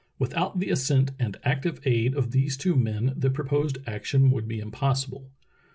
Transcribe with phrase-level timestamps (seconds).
[0.17, 4.59] Without the assent and active aid of these two men the proposed action would be
[4.59, 5.29] impossible.